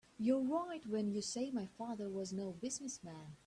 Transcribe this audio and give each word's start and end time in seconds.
You're 0.17 0.41
right 0.41 0.83
when 0.87 1.09
you 1.11 1.21
say 1.21 1.51
my 1.51 1.67
father 1.77 2.09
was 2.09 2.33
no 2.33 2.53
business 2.61 2.99
man. 3.03 3.37